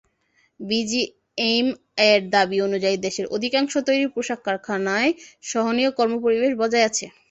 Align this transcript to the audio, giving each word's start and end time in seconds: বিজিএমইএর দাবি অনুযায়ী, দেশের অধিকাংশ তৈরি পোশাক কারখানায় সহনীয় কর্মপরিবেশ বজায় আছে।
বিজিএমইএর 0.59 2.21
দাবি 2.31 2.57
অনুযায়ী, 2.61 2.97
দেশের 3.05 3.25
অধিকাংশ 3.35 3.73
তৈরি 3.87 4.05
পোশাক 4.13 4.39
কারখানায় 4.45 5.11
সহনীয় 5.43 5.91
কর্মপরিবেশ 5.97 6.51
বজায় 6.61 6.87
আছে। 6.89 7.05